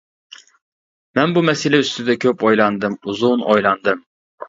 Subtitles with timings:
[1.19, 4.07] مەن بۇ مەسىلە ئۈستىدە كۆپ ئويلاندىم، ئۇزۇن ئويلاندىم.